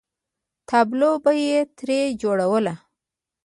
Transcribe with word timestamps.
تابلو 0.69 1.11
به 1.23 1.31
یې 1.45 1.59
ترې 1.77 1.99
جوړوله. 2.21 2.73